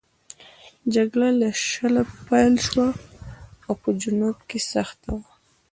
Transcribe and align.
جګړه 0.95 1.29
له 1.39 1.49
شله 1.65 2.01
پیل 2.27 2.53
شوه 2.67 2.89
او 3.65 3.73
په 3.81 3.89
جنوب 4.01 4.37
کې 4.49 4.59
سخته 4.71 5.09
وه. 5.17 5.29